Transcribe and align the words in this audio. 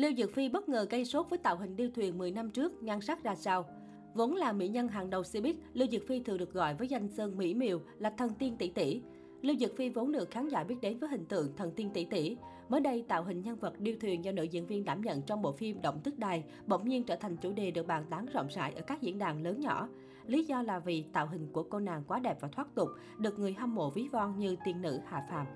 Lưu 0.00 0.12
Dược 0.16 0.34
Phi 0.34 0.48
bất 0.48 0.68
ngờ 0.68 0.86
gây 0.90 1.04
sốt 1.04 1.26
với 1.30 1.38
tạo 1.38 1.56
hình 1.56 1.76
điêu 1.76 1.88
thuyền 1.94 2.18
10 2.18 2.30
năm 2.30 2.50
trước, 2.50 2.82
nhan 2.82 3.00
sắc 3.00 3.22
ra 3.22 3.34
sao? 3.34 3.64
Vốn 4.14 4.34
là 4.34 4.52
mỹ 4.52 4.68
nhân 4.68 4.88
hàng 4.88 5.10
đầu 5.10 5.22
showbiz, 5.22 5.54
Lưu 5.74 5.88
Dược 5.88 6.02
Phi 6.08 6.20
thường 6.20 6.38
được 6.38 6.52
gọi 6.52 6.74
với 6.74 6.88
danh 6.88 7.08
xưng 7.08 7.38
mỹ 7.38 7.54
miều 7.54 7.80
là 7.98 8.10
thần 8.10 8.30
tiên 8.38 8.56
tỷ 8.56 8.70
tỷ. 8.70 9.02
Lưu 9.42 9.56
Dược 9.56 9.76
Phi 9.76 9.88
vốn 9.88 10.12
được 10.12 10.30
khán 10.30 10.48
giả 10.48 10.64
biết 10.64 10.74
đến 10.82 10.98
với 10.98 11.08
hình 11.10 11.24
tượng 11.24 11.56
thần 11.56 11.72
tiên 11.76 11.90
tỷ 11.94 12.04
tỷ. 12.04 12.36
Mới 12.68 12.80
đây, 12.80 13.04
tạo 13.08 13.24
hình 13.24 13.42
nhân 13.42 13.56
vật 13.56 13.80
điêu 13.80 13.94
thuyền 14.00 14.24
do 14.24 14.32
nữ 14.32 14.42
diễn 14.42 14.66
viên 14.66 14.84
đảm 14.84 15.00
nhận 15.00 15.22
trong 15.22 15.42
bộ 15.42 15.52
phim 15.52 15.82
Động 15.82 16.00
Tức 16.04 16.18
Đài 16.18 16.44
bỗng 16.66 16.88
nhiên 16.88 17.04
trở 17.04 17.16
thành 17.16 17.36
chủ 17.36 17.52
đề 17.52 17.70
được 17.70 17.86
bàn 17.86 18.04
tán 18.10 18.26
rộng 18.26 18.48
rãi 18.50 18.72
ở 18.72 18.80
các 18.80 19.02
diễn 19.02 19.18
đàn 19.18 19.42
lớn 19.42 19.60
nhỏ. 19.60 19.88
Lý 20.26 20.44
do 20.44 20.62
là 20.62 20.78
vì 20.78 21.04
tạo 21.12 21.26
hình 21.26 21.52
của 21.52 21.62
cô 21.62 21.78
nàng 21.78 22.02
quá 22.06 22.18
đẹp 22.18 22.36
và 22.40 22.48
thoát 22.48 22.74
tục, 22.74 22.88
được 23.18 23.38
người 23.38 23.52
hâm 23.52 23.74
mộ 23.74 23.90
ví 23.90 24.08
von 24.12 24.38
như 24.38 24.56
tiên 24.64 24.82
nữ 24.82 25.00
hạ 25.06 25.26
phàm. 25.30 25.46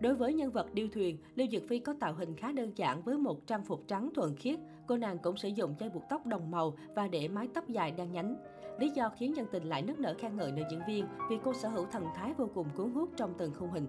Đối 0.00 0.14
với 0.14 0.34
nhân 0.34 0.50
vật 0.50 0.74
điêu 0.74 0.88
thuyền, 0.92 1.18
Lưu 1.34 1.46
Dực 1.52 1.62
Phi 1.68 1.78
có 1.78 1.94
tạo 2.00 2.14
hình 2.14 2.36
khá 2.36 2.52
đơn 2.52 2.72
giản 2.76 3.02
với 3.02 3.18
một 3.18 3.46
trang 3.46 3.64
phục 3.64 3.82
trắng 3.88 4.10
thuần 4.14 4.36
khiết. 4.36 4.58
Cô 4.86 4.96
nàng 4.96 5.18
cũng 5.18 5.36
sử 5.36 5.48
dụng 5.48 5.74
dây 5.78 5.90
buộc 5.90 6.02
tóc 6.10 6.26
đồng 6.26 6.50
màu 6.50 6.74
và 6.94 7.08
để 7.08 7.28
mái 7.28 7.48
tóc 7.54 7.68
dài 7.68 7.90
đang 7.90 8.12
nhánh. 8.12 8.36
Lý 8.78 8.90
do 8.90 9.10
khiến 9.18 9.36
dân 9.36 9.46
tình 9.52 9.64
lại 9.64 9.82
nức 9.82 9.98
nở 9.98 10.14
khen 10.18 10.36
ngợi 10.36 10.52
nữ 10.52 10.62
diễn 10.70 10.80
viên 10.88 11.06
vì 11.30 11.38
cô 11.44 11.54
sở 11.54 11.68
hữu 11.68 11.86
thần 11.86 12.04
thái 12.14 12.34
vô 12.34 12.48
cùng 12.54 12.66
cuốn 12.76 12.90
hút 12.90 13.10
trong 13.16 13.34
từng 13.38 13.54
khung 13.54 13.70
hình. 13.70 13.86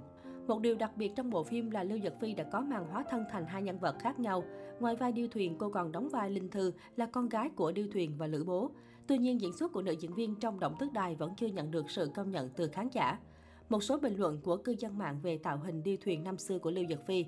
Một 0.47 0.61
điều 0.61 0.75
đặc 0.75 0.91
biệt 0.97 1.11
trong 1.15 1.29
bộ 1.29 1.43
phim 1.43 1.71
là 1.71 1.83
Lưu 1.83 1.99
Dật 2.03 2.13
Phi 2.19 2.33
đã 2.33 2.43
có 2.43 2.61
màn 2.61 2.85
hóa 2.91 3.03
thân 3.09 3.23
thành 3.31 3.45
hai 3.45 3.61
nhân 3.61 3.79
vật 3.79 3.95
khác 3.99 4.19
nhau. 4.19 4.43
Ngoài 4.79 4.95
vai 4.95 5.11
điêu 5.11 5.27
thuyền, 5.27 5.55
cô 5.57 5.69
còn 5.69 5.91
đóng 5.91 6.09
vai 6.09 6.29
Linh 6.29 6.49
Thư 6.49 6.73
là 6.95 7.05
con 7.05 7.29
gái 7.29 7.49
của 7.49 7.71
điêu 7.71 7.85
thuyền 7.93 8.13
và 8.17 8.27
Lữ 8.27 8.43
Bố. 8.43 8.71
Tuy 9.07 9.17
nhiên, 9.17 9.41
diễn 9.41 9.53
xuất 9.53 9.71
của 9.71 9.81
nữ 9.81 9.91
diễn 9.91 10.13
viên 10.13 10.35
trong 10.35 10.59
Động 10.59 10.75
Tức 10.79 10.93
Đài 10.93 11.15
vẫn 11.15 11.33
chưa 11.37 11.47
nhận 11.47 11.71
được 11.71 11.89
sự 11.89 12.09
công 12.15 12.31
nhận 12.31 12.49
từ 12.49 12.67
khán 12.67 12.87
giả. 12.91 13.17
Một 13.69 13.83
số 13.83 13.97
bình 13.97 14.15
luận 14.17 14.39
của 14.43 14.57
cư 14.57 14.75
dân 14.79 14.97
mạng 14.97 15.19
về 15.23 15.37
tạo 15.37 15.57
hình 15.57 15.83
điêu 15.83 15.95
thuyền 16.01 16.23
năm 16.23 16.37
xưa 16.37 16.59
của 16.59 16.71
Lưu 16.71 16.85
Dật 16.89 17.05
Phi. 17.05 17.25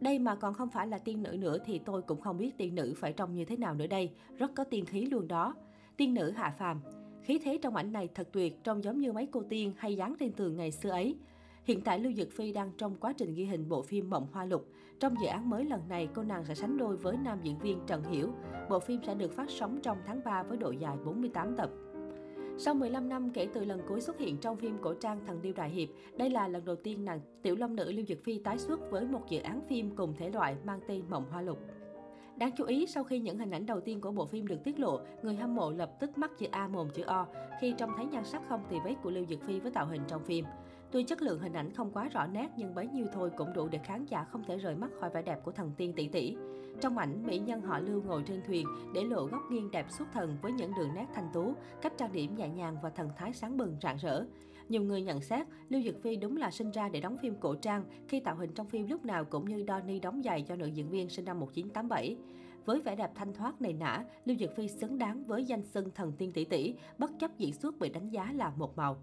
Đây 0.00 0.18
mà 0.18 0.34
còn 0.34 0.54
không 0.54 0.68
phải 0.70 0.86
là 0.86 0.98
tiên 0.98 1.22
nữ 1.22 1.36
nữa 1.38 1.58
thì 1.64 1.78
tôi 1.78 2.02
cũng 2.02 2.20
không 2.20 2.38
biết 2.38 2.58
tiên 2.58 2.74
nữ 2.74 2.94
phải 2.96 3.12
trông 3.12 3.34
như 3.34 3.44
thế 3.44 3.56
nào 3.56 3.74
nữa 3.74 3.86
đây. 3.86 4.10
Rất 4.38 4.50
có 4.54 4.64
tiên 4.64 4.84
khí 4.84 5.06
luôn 5.06 5.28
đó. 5.28 5.54
Tiên 5.96 6.14
nữ 6.14 6.30
hạ 6.30 6.54
phàm. 6.58 6.80
Khí 7.22 7.38
thế 7.44 7.58
trong 7.62 7.76
ảnh 7.76 7.92
này 7.92 8.08
thật 8.14 8.28
tuyệt, 8.32 8.64
trông 8.64 8.84
giống 8.84 9.00
như 9.00 9.12
mấy 9.12 9.26
cô 9.26 9.42
tiên 9.48 9.72
hay 9.76 9.96
dán 9.96 10.14
trên 10.20 10.32
tường 10.32 10.56
ngày 10.56 10.70
xưa 10.70 10.90
ấy. 10.90 11.16
Hiện 11.64 11.80
tại 11.80 11.98
Lưu 11.98 12.12
Dực 12.12 12.28
Phi 12.32 12.52
đang 12.52 12.70
trong 12.78 12.96
quá 12.96 13.12
trình 13.12 13.34
ghi 13.34 13.44
hình 13.44 13.68
bộ 13.68 13.82
phim 13.82 14.10
Mộng 14.10 14.26
Hoa 14.32 14.44
Lục. 14.44 14.68
Trong 15.00 15.14
dự 15.20 15.26
án 15.26 15.50
mới 15.50 15.64
lần 15.64 15.88
này, 15.88 16.08
cô 16.14 16.22
nàng 16.22 16.44
sẽ 16.44 16.54
sánh 16.54 16.76
đôi 16.76 16.96
với 16.96 17.16
nam 17.16 17.38
diễn 17.42 17.58
viên 17.58 17.78
Trần 17.86 18.04
Hiểu. 18.04 18.32
Bộ 18.70 18.78
phim 18.78 19.00
sẽ 19.06 19.14
được 19.14 19.32
phát 19.32 19.50
sóng 19.50 19.78
trong 19.82 19.98
tháng 20.06 20.20
3 20.24 20.42
với 20.42 20.58
độ 20.58 20.70
dài 20.70 20.96
48 21.04 21.56
tập. 21.56 21.70
Sau 22.58 22.74
15 22.74 23.08
năm 23.08 23.30
kể 23.30 23.48
từ 23.52 23.64
lần 23.64 23.80
cuối 23.88 24.00
xuất 24.00 24.18
hiện 24.18 24.36
trong 24.36 24.56
phim 24.56 24.78
cổ 24.82 24.94
trang 24.94 25.20
Thần 25.26 25.42
Điêu 25.42 25.52
Đại 25.52 25.70
Hiệp, 25.70 25.88
đây 26.16 26.30
là 26.30 26.48
lần 26.48 26.64
đầu 26.64 26.76
tiên 26.76 27.04
nàng 27.04 27.20
tiểu 27.42 27.56
long 27.56 27.76
nữ 27.76 27.92
Lưu 27.92 28.04
Dực 28.06 28.18
Phi 28.24 28.38
tái 28.38 28.58
xuất 28.58 28.90
với 28.90 29.04
một 29.04 29.28
dự 29.28 29.40
án 29.40 29.60
phim 29.68 29.96
cùng 29.96 30.14
thể 30.18 30.30
loại 30.30 30.56
mang 30.64 30.80
tên 30.88 31.02
Mộng 31.10 31.24
Hoa 31.30 31.42
Lục. 31.42 31.58
Đáng 32.36 32.50
chú 32.56 32.64
ý, 32.64 32.86
sau 32.86 33.04
khi 33.04 33.18
những 33.18 33.38
hình 33.38 33.50
ảnh 33.50 33.66
đầu 33.66 33.80
tiên 33.80 34.00
của 34.00 34.10
bộ 34.10 34.26
phim 34.26 34.46
được 34.46 34.64
tiết 34.64 34.80
lộ, 34.80 35.00
người 35.22 35.34
hâm 35.34 35.54
mộ 35.54 35.70
lập 35.70 35.90
tức 36.00 36.18
mắc 36.18 36.30
chữ 36.38 36.46
A 36.50 36.68
mồm 36.68 36.88
chữ 36.90 37.02
O 37.02 37.26
khi 37.60 37.74
trông 37.78 37.90
thấy 37.96 38.06
nhan 38.06 38.24
sắc 38.24 38.42
không 38.48 38.60
tì 38.70 38.76
vết 38.84 38.94
của 39.02 39.10
Lưu 39.10 39.24
Dực 39.26 39.42
Phi 39.42 39.60
với 39.60 39.72
tạo 39.72 39.86
hình 39.86 40.02
trong 40.08 40.24
phim. 40.24 40.44
Tuy 40.94 41.02
chất 41.02 41.22
lượng 41.22 41.40
hình 41.40 41.52
ảnh 41.52 41.72
không 41.72 41.90
quá 41.90 42.08
rõ 42.08 42.26
nét 42.26 42.48
nhưng 42.56 42.74
bấy 42.74 42.86
nhiêu 42.86 43.06
thôi 43.12 43.30
cũng 43.36 43.52
đủ 43.52 43.68
để 43.68 43.78
khán 43.78 44.04
giả 44.04 44.24
không 44.24 44.44
thể 44.44 44.56
rời 44.58 44.74
mắt 44.74 44.90
khỏi 45.00 45.10
vẻ 45.10 45.22
đẹp 45.22 45.38
của 45.44 45.52
thần 45.52 45.72
tiên 45.76 45.92
tỷ 45.96 46.08
tỷ. 46.08 46.36
Trong 46.80 46.98
ảnh, 46.98 47.26
mỹ 47.26 47.38
nhân 47.38 47.60
họ 47.62 47.78
Lưu 47.78 48.02
ngồi 48.02 48.22
trên 48.26 48.42
thuyền 48.46 48.66
để 48.94 49.04
lộ 49.04 49.24
góc 49.24 49.40
nghiêng 49.50 49.70
đẹp 49.70 49.86
xuất 49.90 50.12
thần 50.12 50.36
với 50.42 50.52
những 50.52 50.72
đường 50.76 50.94
nét 50.94 51.06
thanh 51.14 51.28
tú, 51.32 51.54
cách 51.82 51.92
trang 51.96 52.12
điểm 52.12 52.36
nhẹ 52.36 52.48
nhàng 52.48 52.76
và 52.82 52.90
thần 52.90 53.10
thái 53.16 53.32
sáng 53.32 53.56
bừng 53.56 53.76
rạng 53.82 53.96
rỡ. 53.96 54.24
Nhiều 54.68 54.82
người 54.82 55.02
nhận 55.02 55.20
xét, 55.20 55.46
Lưu 55.68 55.82
Dực 55.82 56.02
Phi 56.02 56.16
đúng 56.16 56.36
là 56.36 56.50
sinh 56.50 56.70
ra 56.70 56.88
để 56.88 57.00
đóng 57.00 57.16
phim 57.22 57.34
cổ 57.40 57.54
trang 57.54 57.84
khi 58.08 58.20
tạo 58.20 58.36
hình 58.36 58.50
trong 58.54 58.66
phim 58.66 58.88
lúc 58.88 59.04
nào 59.04 59.24
cũng 59.24 59.44
như 59.44 59.64
Donnie 59.68 59.98
đóng 59.98 60.22
giày 60.24 60.42
cho 60.42 60.56
nữ 60.56 60.66
diễn 60.66 60.90
viên 60.90 61.08
sinh 61.08 61.24
năm 61.24 61.40
1987. 61.40 62.16
Với 62.64 62.80
vẻ 62.80 62.96
đẹp 62.96 63.10
thanh 63.14 63.34
thoát 63.34 63.62
này 63.62 63.72
nã, 63.72 64.04
Lưu 64.24 64.36
Dực 64.36 64.56
Phi 64.56 64.68
xứng 64.68 64.98
đáng 64.98 65.24
với 65.24 65.44
danh 65.44 65.62
xưng 65.62 65.90
thần 65.94 66.12
tiên 66.12 66.32
tỷ 66.32 66.44
tỷ, 66.44 66.74
bất 66.98 67.10
chấp 67.18 67.30
diễn 67.38 67.52
xuất 67.52 67.78
bị 67.78 67.88
đánh 67.88 68.10
giá 68.10 68.32
là 68.34 68.50
một 68.50 68.76
màu. 68.76 68.96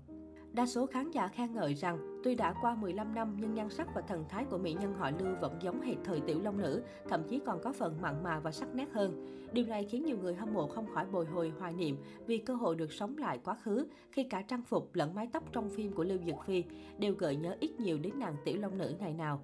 Đa 0.54 0.66
số 0.66 0.86
khán 0.86 1.12
giả 1.12 1.28
khen 1.28 1.54
ngợi 1.54 1.74
rằng, 1.74 2.22
tuy 2.24 2.36
đã 2.36 2.54
qua 2.62 2.76
15 2.76 3.16
năm 3.16 3.38
nhưng 3.40 3.54
nhan 3.54 3.70
sắc 3.70 3.88
và 3.96 4.02
thần 4.02 4.26
thái 4.30 4.46
của 4.46 4.58
mỹ 4.58 4.74
nhân 4.74 4.94
họ 4.94 5.12
Lưu 5.20 5.36
vẫn 5.42 5.58
giống 5.62 5.82
hệt 5.82 5.98
thời 6.04 6.20
tiểu 6.22 6.42
long 6.42 6.58
nữ, 6.58 6.84
thậm 7.10 7.24
chí 7.30 7.40
còn 7.46 7.60
có 7.64 7.72
phần 7.72 8.02
mặn 8.02 8.24
mà 8.24 8.40
và 8.40 8.52
sắc 8.52 8.76
nét 8.76 8.88
hơn. 8.94 9.28
Điều 9.54 9.66
này 9.66 9.86
khiến 9.86 10.04
nhiều 10.04 10.18
người 10.18 10.36
hâm 10.36 10.54
mộ 10.54 10.68
không 10.68 10.88
khỏi 10.94 11.06
bồi 11.06 11.26
hồi 11.26 11.54
hoài 11.60 11.74
niệm 11.74 11.98
vì 12.28 12.38
cơ 12.38 12.54
hội 12.54 12.76
được 12.76 12.94
sống 12.94 13.18
lại 13.18 13.40
quá 13.44 13.56
khứ 13.56 13.88
khi 14.12 14.24
cả 14.24 14.42
trang 14.42 14.64
phục 14.64 14.96
lẫn 14.96 15.16
mái 15.16 15.28
tóc 15.34 15.44
trong 15.54 15.70
phim 15.70 15.94
của 15.94 16.04
Lưu 16.04 16.18
Dực 16.26 16.36
Phi 16.46 16.64
đều 16.98 17.14
gợi 17.14 17.36
nhớ 17.36 17.56
ít 17.60 17.80
nhiều 17.80 18.00
đến 18.00 18.20
nàng 18.20 18.36
tiểu 18.46 18.58
long 18.62 18.78
nữ 18.78 18.96
ngày 19.00 19.14
nào. 19.14 19.42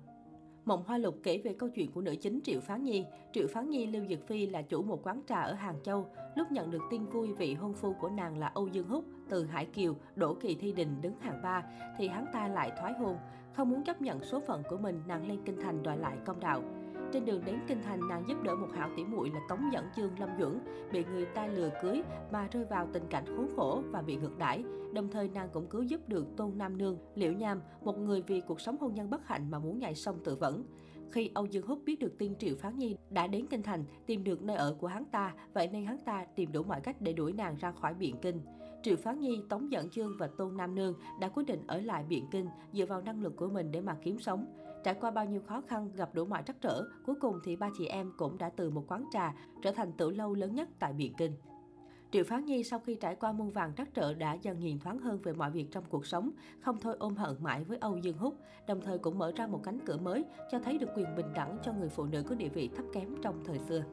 Mộng 0.67 0.83
Hoa 0.87 0.97
Lục 0.97 1.15
kể 1.23 1.41
về 1.43 1.53
câu 1.53 1.69
chuyện 1.69 1.91
của 1.91 2.01
nữ 2.01 2.15
chính 2.15 2.39
Triệu 2.43 2.59
Phán 2.59 2.83
Nhi. 2.83 3.05
Triệu 3.33 3.47
Phán 3.47 3.69
Nhi 3.69 3.85
Lưu 3.85 4.05
Dực 4.09 4.27
Phi 4.27 4.47
là 4.47 4.61
chủ 4.61 4.81
một 4.81 4.99
quán 5.03 5.21
trà 5.27 5.41
ở 5.41 5.53
Hàng 5.53 5.75
Châu. 5.83 6.07
Lúc 6.35 6.51
nhận 6.51 6.71
được 6.71 6.81
tin 6.91 7.05
vui 7.05 7.33
vị 7.33 7.53
hôn 7.53 7.73
phu 7.73 7.93
của 7.93 8.09
nàng 8.09 8.37
là 8.37 8.47
Âu 8.47 8.67
Dương 8.67 8.87
Húc 8.87 9.05
từ 9.29 9.45
Hải 9.45 9.65
Kiều, 9.65 9.95
Đỗ 10.15 10.33
Kỳ 10.33 10.55
Thi 10.55 10.71
Đình 10.71 11.01
đứng 11.01 11.19
hàng 11.19 11.41
ba, 11.43 11.63
thì 11.97 12.07
hắn 12.07 12.25
ta 12.33 12.47
lại 12.47 12.71
thoái 12.79 12.93
hôn. 12.93 13.17
Không 13.53 13.69
muốn 13.69 13.83
chấp 13.83 14.01
nhận 14.01 14.23
số 14.23 14.39
phận 14.39 14.63
của 14.69 14.77
mình, 14.77 15.01
nàng 15.07 15.27
lên 15.27 15.39
kinh 15.45 15.59
thành 15.61 15.83
đòi 15.83 15.97
lại 15.97 16.17
công 16.25 16.39
đạo. 16.39 16.61
Trên 17.13 17.25
đường 17.25 17.41
đến 17.45 17.59
kinh 17.67 17.81
thành, 17.83 18.07
nàng 18.07 18.23
giúp 18.27 18.37
đỡ 18.43 18.55
một 18.55 18.67
hảo 18.75 18.89
tỷ 18.97 19.05
muội 19.05 19.29
là 19.29 19.39
Tống 19.49 19.69
Dẫn 19.73 19.85
Dương 19.95 20.19
Lâm 20.19 20.29
Duẩn, 20.39 20.59
bị 20.91 21.05
người 21.05 21.25
ta 21.25 21.47
lừa 21.47 21.69
cưới 21.81 22.01
mà 22.31 22.47
rơi 22.51 22.65
vào 22.65 22.87
tình 22.93 23.03
cảnh 23.09 23.25
khốn 23.25 23.49
khổ 23.55 23.83
và 23.91 24.01
bị 24.01 24.15
ngược 24.15 24.37
đãi. 24.37 24.63
Đồng 24.93 25.09
thời 25.11 25.29
nàng 25.29 25.49
cũng 25.53 25.67
cứu 25.67 25.83
giúp 25.83 26.09
được 26.09 26.25
Tôn 26.37 26.51
Nam 26.55 26.77
Nương, 26.77 26.97
Liễu 27.15 27.33
Nham, 27.33 27.61
một 27.83 27.97
người 27.97 28.21
vì 28.21 28.41
cuộc 28.41 28.61
sống 28.61 28.77
hôn 28.79 28.93
nhân 28.93 29.09
bất 29.09 29.27
hạnh 29.27 29.51
mà 29.51 29.59
muốn 29.59 29.79
nhảy 29.79 29.95
sông 29.95 30.19
tự 30.23 30.35
vẫn. 30.35 30.63
Khi 31.11 31.31
Âu 31.33 31.45
Dương 31.45 31.67
Húc 31.67 31.79
biết 31.85 31.99
được 31.99 32.17
tin 32.17 32.35
Triệu 32.35 32.55
Phán 32.55 32.77
Nhi 32.77 32.95
đã 33.09 33.27
đến 33.27 33.45
kinh 33.49 33.63
thành, 33.63 33.83
tìm 34.05 34.23
được 34.23 34.43
nơi 34.43 34.57
ở 34.57 34.75
của 34.79 34.87
hắn 34.87 35.05
ta, 35.05 35.33
vậy 35.53 35.69
nên 35.71 35.85
hắn 35.85 35.97
ta 36.05 36.25
tìm 36.35 36.51
đủ 36.51 36.63
mọi 36.63 36.81
cách 36.81 37.01
để 37.01 37.13
đuổi 37.13 37.33
nàng 37.33 37.55
ra 37.55 37.71
khỏi 37.71 37.93
Biện 37.93 38.15
Kinh. 38.21 38.41
Triệu 38.83 38.95
Phán 38.95 39.19
Nhi, 39.19 39.41
Tống 39.49 39.71
Dẫn 39.71 39.87
Dương 39.91 40.11
và 40.19 40.27
Tôn 40.27 40.57
Nam 40.57 40.75
Nương 40.75 40.93
đã 41.19 41.29
quyết 41.29 41.43
định 41.45 41.63
ở 41.67 41.81
lại 41.81 42.05
Biện 42.09 42.25
Kinh 42.31 42.47
dựa 42.73 42.85
vào 42.85 43.01
năng 43.01 43.21
lực 43.21 43.35
của 43.35 43.47
mình 43.47 43.71
để 43.71 43.81
mà 43.81 43.97
kiếm 44.03 44.19
sống. 44.19 44.45
Trải 44.83 44.93
qua 44.93 45.11
bao 45.11 45.25
nhiêu 45.25 45.41
khó 45.47 45.61
khăn, 45.67 45.91
gặp 45.95 46.09
đủ 46.13 46.25
mọi 46.25 46.43
trắc 46.45 46.61
trở, 46.61 46.83
cuối 47.05 47.15
cùng 47.21 47.39
thì 47.43 47.55
ba 47.55 47.69
chị 47.77 47.85
em 47.85 48.11
cũng 48.17 48.37
đã 48.37 48.49
từ 48.49 48.69
một 48.69 48.83
quán 48.87 49.05
trà 49.11 49.33
trở 49.61 49.71
thành 49.71 49.91
tử 49.91 50.09
lâu 50.09 50.33
lớn 50.33 50.55
nhất 50.55 50.69
tại 50.79 50.93
Biện 50.93 51.13
Kinh. 51.17 51.31
Triệu 52.11 52.23
Phán 52.23 52.45
Nhi 52.45 52.63
sau 52.63 52.79
khi 52.79 52.95
trải 52.95 53.15
qua 53.15 53.31
muôn 53.31 53.49
vàng 53.49 53.73
trắc 53.77 53.93
trở 53.93 54.13
đã 54.13 54.33
dần 54.33 54.59
nhìn 54.59 54.79
thoáng 54.79 54.99
hơn 54.99 55.19
về 55.23 55.33
mọi 55.33 55.51
việc 55.51 55.65
trong 55.71 55.83
cuộc 55.89 56.05
sống, 56.05 56.31
không 56.59 56.77
thôi 56.81 56.95
ôm 56.99 57.15
hận 57.15 57.35
mãi 57.39 57.63
với 57.63 57.77
Âu 57.77 57.97
Dương 57.97 58.17
Húc, 58.17 58.35
đồng 58.67 58.81
thời 58.81 58.97
cũng 58.97 59.17
mở 59.17 59.31
ra 59.35 59.47
một 59.47 59.59
cánh 59.63 59.79
cửa 59.85 59.97
mới 59.97 60.25
cho 60.51 60.59
thấy 60.59 60.77
được 60.77 60.89
quyền 60.95 61.15
bình 61.15 61.33
đẳng 61.35 61.57
cho 61.63 61.73
người 61.73 61.89
phụ 61.89 62.05
nữ 62.05 62.23
có 62.29 62.35
địa 62.35 62.49
vị 62.49 62.69
thấp 62.75 62.85
kém 62.93 63.15
trong 63.23 63.43
thời 63.45 63.59
xưa. 63.59 63.83